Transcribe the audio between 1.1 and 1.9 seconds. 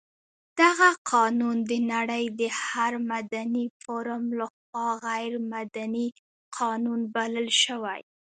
قانون د